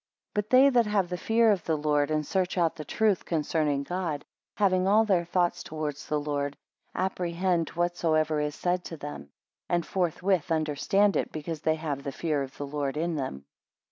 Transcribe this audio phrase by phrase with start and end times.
[0.33, 3.23] 13 But they that have the fear of the Lord, and search out the truth
[3.23, 6.57] concerning God, having all their thoughts towards the Lord;
[6.95, 9.29] apprehend whatsoever is said to them,
[9.69, 13.45] and forthwith understand it, because they have the fear of the Lord in them.